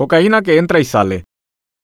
Cocaína 0.00 0.40
que 0.40 0.56
entra 0.56 0.80
y 0.80 0.86
sale. 0.86 1.24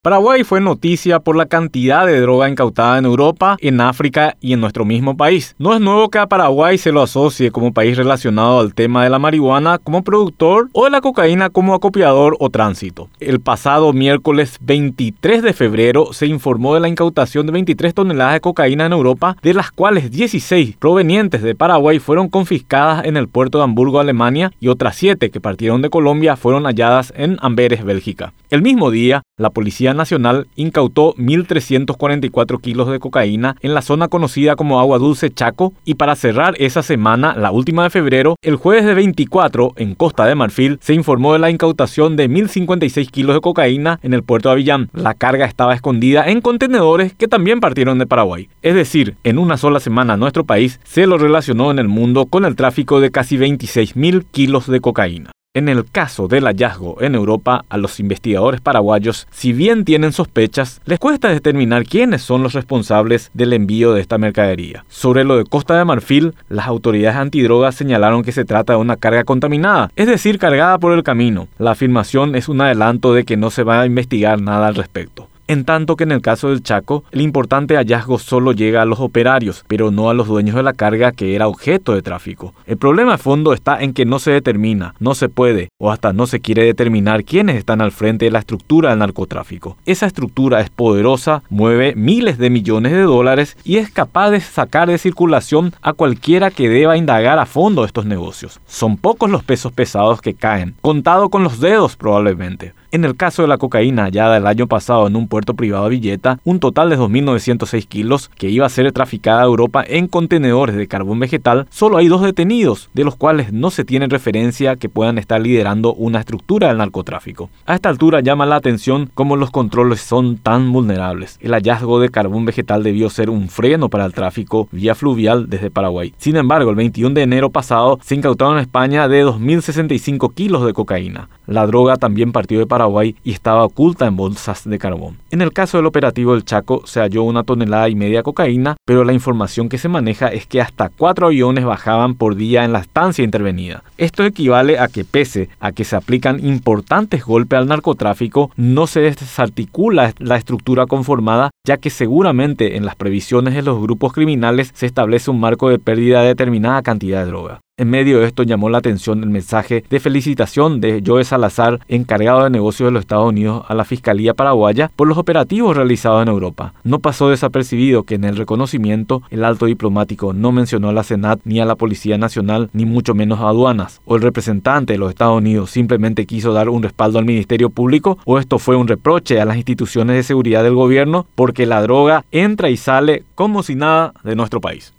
Paraguay 0.06 0.44
fue 0.44 0.60
noticia 0.60 1.18
por 1.18 1.34
la 1.34 1.46
cantidad 1.46 2.06
de 2.06 2.20
droga 2.20 2.48
incautada 2.48 2.96
en 2.96 3.06
Europa, 3.06 3.56
en 3.60 3.80
África 3.80 4.36
y 4.40 4.52
en 4.52 4.60
nuestro 4.60 4.84
mismo 4.84 5.16
país. 5.16 5.56
No 5.58 5.74
es 5.74 5.80
nuevo 5.80 6.10
que 6.10 6.18
a 6.18 6.28
Paraguay 6.28 6.78
se 6.78 6.92
lo 6.92 7.02
asocie 7.02 7.50
como 7.50 7.72
país 7.72 7.96
relacionado 7.96 8.60
al 8.60 8.72
tema 8.72 9.02
de 9.02 9.10
la 9.10 9.18
marihuana 9.18 9.78
como 9.78 10.04
productor 10.04 10.68
o 10.70 10.84
de 10.84 10.90
la 10.90 11.00
cocaína 11.00 11.50
como 11.50 11.74
acopiador 11.74 12.36
o 12.38 12.50
tránsito. 12.50 13.08
El 13.18 13.40
pasado 13.40 13.92
miércoles 13.92 14.58
23 14.60 15.42
de 15.42 15.52
febrero 15.52 16.12
se 16.12 16.26
informó 16.26 16.74
de 16.74 16.80
la 16.82 16.88
incautación 16.88 17.46
de 17.46 17.54
23 17.54 17.92
toneladas 17.92 18.34
de 18.34 18.40
cocaína 18.42 18.86
en 18.86 18.92
Europa, 18.92 19.36
de 19.42 19.54
las 19.54 19.72
cuales 19.72 20.12
16 20.12 20.76
provenientes 20.76 21.42
de 21.42 21.56
Paraguay 21.56 21.98
fueron 21.98 22.28
confiscadas 22.28 23.06
en 23.06 23.16
el 23.16 23.26
puerto 23.26 23.58
de 23.58 23.64
Hamburgo, 23.64 23.98
Alemania, 23.98 24.52
y 24.60 24.68
otras 24.68 24.94
7 24.94 25.30
que 25.30 25.40
partieron 25.40 25.82
de 25.82 25.90
Colombia 25.90 26.36
fueron 26.36 26.62
halladas 26.62 27.12
en 27.16 27.38
Amberes, 27.40 27.84
Bélgica. 27.84 28.32
El 28.48 28.62
mismo 28.62 28.92
día, 28.92 29.22
la 29.36 29.50
Policía 29.50 29.95
Nacional 29.96 30.46
incautó 30.54 31.14
1.344 31.14 32.60
kilos 32.60 32.88
de 32.88 33.00
cocaína 33.00 33.56
en 33.60 33.74
la 33.74 33.82
zona 33.82 34.08
conocida 34.08 34.54
como 34.54 34.78
Agua 34.78 34.98
Dulce 34.98 35.30
Chaco 35.30 35.72
y 35.84 35.94
para 35.94 36.14
cerrar 36.14 36.54
esa 36.58 36.82
semana, 36.82 37.34
la 37.36 37.50
última 37.50 37.82
de 37.82 37.90
febrero, 37.90 38.36
el 38.42 38.56
jueves 38.56 38.84
de 38.84 38.94
24 38.94 39.72
en 39.76 39.94
Costa 39.94 40.24
de 40.26 40.34
Marfil 40.34 40.78
se 40.80 40.94
informó 40.94 41.32
de 41.32 41.38
la 41.38 41.50
incautación 41.50 42.16
de 42.16 42.30
1.056 42.30 43.10
kilos 43.10 43.34
de 43.34 43.40
cocaína 43.40 43.98
en 44.02 44.14
el 44.14 44.22
puerto 44.22 44.48
de 44.48 44.54
Avillán. 44.54 44.90
La 44.92 45.14
carga 45.14 45.46
estaba 45.46 45.74
escondida 45.74 46.28
en 46.28 46.40
contenedores 46.40 47.14
que 47.14 47.28
también 47.28 47.60
partieron 47.60 47.98
de 47.98 48.06
Paraguay. 48.06 48.48
Es 48.62 48.74
decir, 48.74 49.16
en 49.24 49.38
una 49.38 49.56
sola 49.56 49.80
semana 49.80 50.16
nuestro 50.16 50.44
país 50.44 50.80
se 50.84 51.06
lo 51.06 51.18
relacionó 51.18 51.70
en 51.70 51.78
el 51.78 51.88
mundo 51.88 52.26
con 52.26 52.44
el 52.44 52.56
tráfico 52.56 53.00
de 53.00 53.10
casi 53.10 53.36
26.000 53.36 54.24
kilos 54.30 54.66
de 54.66 54.80
cocaína. 54.80 55.35
En 55.56 55.70
el 55.70 55.90
caso 55.90 56.28
del 56.28 56.44
hallazgo 56.44 57.00
en 57.00 57.14
Europa, 57.14 57.64
a 57.70 57.78
los 57.78 57.98
investigadores 57.98 58.60
paraguayos, 58.60 59.26
si 59.30 59.54
bien 59.54 59.86
tienen 59.86 60.12
sospechas, 60.12 60.82
les 60.84 60.98
cuesta 60.98 61.30
determinar 61.30 61.86
quiénes 61.86 62.20
son 62.20 62.42
los 62.42 62.52
responsables 62.52 63.30
del 63.32 63.54
envío 63.54 63.94
de 63.94 64.02
esta 64.02 64.18
mercadería. 64.18 64.84
Sobre 64.90 65.24
lo 65.24 65.38
de 65.38 65.46
Costa 65.46 65.78
de 65.78 65.86
Marfil, 65.86 66.34
las 66.50 66.66
autoridades 66.66 67.16
antidrogas 67.16 67.74
señalaron 67.74 68.22
que 68.22 68.32
se 68.32 68.44
trata 68.44 68.74
de 68.74 68.80
una 68.80 68.98
carga 68.98 69.24
contaminada, 69.24 69.90
es 69.96 70.08
decir, 70.08 70.38
cargada 70.38 70.76
por 70.76 70.92
el 70.92 71.02
camino. 71.02 71.48
La 71.56 71.70
afirmación 71.70 72.34
es 72.34 72.50
un 72.50 72.60
adelanto 72.60 73.14
de 73.14 73.24
que 73.24 73.38
no 73.38 73.48
se 73.48 73.62
va 73.62 73.80
a 73.80 73.86
investigar 73.86 74.38
nada 74.38 74.66
al 74.66 74.74
respecto 74.74 75.26
en 75.48 75.64
tanto 75.64 75.96
que 75.96 76.04
en 76.04 76.12
el 76.12 76.20
caso 76.20 76.48
del 76.48 76.62
Chaco, 76.62 77.04
el 77.12 77.20
importante 77.20 77.76
hallazgo 77.76 78.18
solo 78.18 78.52
llega 78.52 78.82
a 78.82 78.86
los 78.86 79.00
operarios, 79.00 79.64
pero 79.68 79.90
no 79.90 80.10
a 80.10 80.14
los 80.14 80.26
dueños 80.26 80.56
de 80.56 80.62
la 80.62 80.72
carga 80.72 81.12
que 81.12 81.34
era 81.34 81.48
objeto 81.48 81.94
de 81.94 82.02
tráfico. 82.02 82.54
El 82.66 82.76
problema 82.76 83.12
de 83.12 83.18
fondo 83.18 83.52
está 83.52 83.80
en 83.80 83.92
que 83.92 84.04
no 84.04 84.18
se 84.18 84.32
determina, 84.32 84.94
no 84.98 85.14
se 85.14 85.28
puede 85.28 85.68
o 85.78 85.90
hasta 85.90 86.12
no 86.12 86.26
se 86.26 86.40
quiere 86.40 86.64
determinar 86.64 87.24
quiénes 87.24 87.56
están 87.56 87.80
al 87.80 87.92
frente 87.92 88.24
de 88.24 88.30
la 88.30 88.40
estructura 88.40 88.90
del 88.90 88.98
narcotráfico. 88.98 89.76
Esa 89.86 90.06
estructura 90.06 90.60
es 90.60 90.70
poderosa, 90.70 91.42
mueve 91.48 91.94
miles 91.94 92.38
de 92.38 92.50
millones 92.50 92.92
de 92.92 93.02
dólares 93.02 93.56
y 93.64 93.76
es 93.76 93.90
capaz 93.90 94.30
de 94.30 94.40
sacar 94.40 94.88
de 94.88 94.98
circulación 94.98 95.72
a 95.82 95.92
cualquiera 95.92 96.50
que 96.50 96.68
deba 96.68 96.96
indagar 96.96 97.38
a 97.38 97.46
fondo 97.46 97.84
estos 97.84 98.06
negocios. 98.06 98.60
Son 98.66 98.96
pocos 98.96 99.30
los 99.30 99.44
pesos 99.44 99.72
pesados 99.72 100.20
que 100.20 100.34
caen, 100.34 100.74
contado 100.80 101.28
con 101.28 101.42
los 101.42 101.60
dedos 101.60 101.96
probablemente. 101.96 102.74
En 102.96 103.04
el 103.04 103.14
caso 103.14 103.42
de 103.42 103.48
la 103.48 103.58
cocaína 103.58 104.04
hallada 104.04 104.38
el 104.38 104.46
año 104.46 104.68
pasado 104.68 105.06
en 105.06 105.16
un 105.16 105.28
puerto 105.28 105.52
privado 105.52 105.84
de 105.84 105.90
Villeta, 105.90 106.38
un 106.44 106.60
total 106.60 106.88
de 106.88 106.96
2.906 106.96 107.86
kilos 107.86 108.30
que 108.38 108.48
iba 108.48 108.64
a 108.64 108.70
ser 108.70 108.90
traficada 108.92 109.42
a 109.42 109.44
Europa 109.44 109.84
en 109.86 110.08
contenedores 110.08 110.76
de 110.76 110.88
carbón 110.88 111.20
vegetal, 111.20 111.66
solo 111.68 111.98
hay 111.98 112.08
dos 112.08 112.22
detenidos, 112.22 112.88
de 112.94 113.04
los 113.04 113.14
cuales 113.14 113.52
no 113.52 113.70
se 113.70 113.84
tiene 113.84 114.06
referencia 114.06 114.76
que 114.76 114.88
puedan 114.88 115.18
estar 115.18 115.42
liderando 115.42 115.92
una 115.92 116.20
estructura 116.20 116.68
del 116.68 116.78
narcotráfico. 116.78 117.50
A 117.66 117.74
esta 117.74 117.90
altura 117.90 118.20
llama 118.20 118.46
la 118.46 118.56
atención 118.56 119.10
cómo 119.12 119.36
los 119.36 119.50
controles 119.50 120.00
son 120.00 120.38
tan 120.38 120.72
vulnerables. 120.72 121.38
El 121.42 121.52
hallazgo 121.52 122.00
de 122.00 122.08
carbón 122.08 122.46
vegetal 122.46 122.82
debió 122.82 123.10
ser 123.10 123.28
un 123.28 123.50
freno 123.50 123.90
para 123.90 124.06
el 124.06 124.14
tráfico 124.14 124.70
vía 124.72 124.94
fluvial 124.94 125.50
desde 125.50 125.70
Paraguay. 125.70 126.14
Sin 126.16 126.36
embargo, 126.36 126.70
el 126.70 126.76
21 126.76 127.14
de 127.14 127.24
enero 127.24 127.50
pasado 127.50 127.98
se 128.02 128.14
incautaron 128.14 128.54
en 128.54 128.62
España 128.62 129.06
de 129.06 129.22
2.065 129.22 130.32
kilos 130.32 130.64
de 130.64 130.72
cocaína. 130.72 131.28
La 131.46 131.66
droga 131.66 131.96
también 131.96 132.32
partió 132.32 132.58
de 132.58 132.66
Paraguay 132.66 132.85
y 133.24 133.32
estaba 133.32 133.64
oculta 133.64 134.06
en 134.06 134.16
bolsas 134.16 134.68
de 134.68 134.78
carbón. 134.78 135.18
En 135.30 135.42
el 135.42 135.52
caso 135.52 135.76
del 135.76 135.86
operativo 135.86 136.32
del 136.32 136.44
Chaco 136.44 136.82
se 136.86 137.00
halló 137.00 137.22
una 137.24 137.44
tonelada 137.44 137.88
y 137.88 137.94
media 137.94 138.18
de 138.18 138.22
cocaína, 138.22 138.76
pero 138.84 139.04
la 139.04 139.12
información 139.12 139.68
que 139.68 139.78
se 139.78 139.88
maneja 139.88 140.28
es 140.28 140.46
que 140.46 140.60
hasta 140.60 140.88
cuatro 140.88 141.26
aviones 141.26 141.64
bajaban 141.64 142.14
por 142.14 142.36
día 142.36 142.64
en 142.64 142.72
la 142.72 142.80
estancia 142.80 143.24
intervenida. 143.24 143.82
Esto 143.98 144.24
equivale 144.24 144.78
a 144.78 144.88
que 144.88 145.04
pese 145.04 145.48
a 145.60 145.72
que 145.72 145.84
se 145.84 145.96
aplican 145.96 146.44
importantes 146.44 147.24
golpes 147.24 147.58
al 147.58 147.68
narcotráfico, 147.68 148.50
no 148.56 148.86
se 148.86 149.00
desarticula 149.00 150.14
la 150.18 150.36
estructura 150.36 150.86
conformada, 150.86 151.50
ya 151.66 151.76
que 151.78 151.90
seguramente 151.90 152.76
en 152.76 152.84
las 152.84 152.96
previsiones 152.96 153.54
de 153.54 153.62
los 153.62 153.80
grupos 153.80 154.12
criminales 154.12 154.70
se 154.74 154.86
establece 154.86 155.30
un 155.30 155.40
marco 155.40 155.68
de 155.68 155.78
pérdida 155.78 156.22
de 156.22 156.28
determinada 156.28 156.82
cantidad 156.82 157.24
de 157.24 157.30
droga. 157.30 157.60
En 157.78 157.90
medio 157.90 158.20
de 158.20 158.26
esto 158.26 158.42
llamó 158.42 158.70
la 158.70 158.78
atención 158.78 159.22
el 159.22 159.28
mensaje 159.28 159.84
de 159.90 160.00
felicitación 160.00 160.80
de 160.80 161.02
Joe 161.06 161.24
Salazar, 161.24 161.80
encargado 161.88 162.44
de 162.44 162.48
negocios 162.48 162.86
de 162.86 162.92
los 162.92 163.02
Estados 163.02 163.28
Unidos, 163.28 163.66
a 163.68 163.74
la 163.74 163.84
Fiscalía 163.84 164.32
paraguaya 164.32 164.90
por 164.96 165.06
los 165.06 165.18
operativos 165.18 165.76
realizados 165.76 166.22
en 166.22 166.28
Europa. 166.28 166.72
No 166.84 167.00
pasó 167.00 167.28
desapercibido 167.28 168.04
que 168.04 168.14
en 168.14 168.24
el 168.24 168.38
reconocimiento 168.38 169.20
el 169.28 169.44
alto 169.44 169.66
diplomático 169.66 170.32
no 170.32 170.52
mencionó 170.52 170.88
a 170.88 170.94
la 170.94 171.02
Senat 171.02 171.38
ni 171.44 171.60
a 171.60 171.66
la 171.66 171.74
Policía 171.74 172.16
Nacional, 172.16 172.70
ni 172.72 172.86
mucho 172.86 173.12
menos 173.12 173.40
a 173.40 173.48
aduanas, 173.48 174.00
o 174.06 174.16
el 174.16 174.22
representante 174.22 174.94
de 174.94 174.98
los 174.98 175.10
Estados 175.10 175.36
Unidos 175.36 175.70
simplemente 175.70 176.24
quiso 176.24 176.54
dar 176.54 176.70
un 176.70 176.82
respaldo 176.82 177.18
al 177.18 177.26
Ministerio 177.26 177.68
Público, 177.68 178.16
o 178.24 178.38
esto 178.38 178.58
fue 178.58 178.76
un 178.76 178.88
reproche 178.88 179.38
a 179.38 179.44
las 179.44 179.58
instituciones 179.58 180.16
de 180.16 180.22
seguridad 180.22 180.62
del 180.62 180.76
gobierno 180.76 181.26
porque 181.34 181.66
la 181.66 181.82
droga 181.82 182.24
entra 182.30 182.70
y 182.70 182.78
sale 182.78 183.24
como 183.34 183.62
si 183.62 183.74
nada 183.74 184.14
de 184.24 184.34
nuestro 184.34 184.62
país. 184.62 184.94